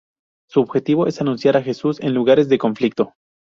[0.49, 3.13] Su objetivo es anunciar a Jesús en lugares de conflicto.